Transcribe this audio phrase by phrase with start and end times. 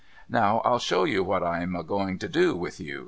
[0.29, 2.99] Now I'll show you what I am a going to do with you.